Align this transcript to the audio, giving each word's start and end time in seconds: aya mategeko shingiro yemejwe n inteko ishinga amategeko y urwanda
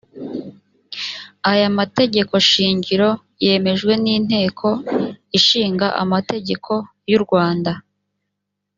aya 1.51 1.67
mategeko 1.79 2.33
shingiro 2.49 3.09
yemejwe 3.45 3.93
n 4.03 4.05
inteko 4.15 4.67
ishinga 5.37 5.87
amategeko 6.03 6.71
y 7.09 7.13
urwanda 7.17 7.71